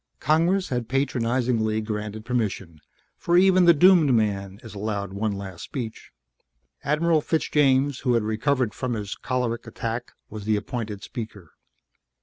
[0.19, 2.81] Congress had patronizingly granted permission,
[3.19, 6.09] for even the doomed man is allowed one last speech.
[6.83, 11.51] Admiral Fitzjames, who had recovered from his choleric attack, was the appointed speaker.